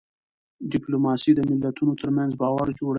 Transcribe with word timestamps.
ډيپلوماسي 0.71 1.31
د 1.35 1.39
ملتونو 1.49 1.93
ترمنځ 2.01 2.31
باور 2.41 2.67
جوړوي. 2.79 2.89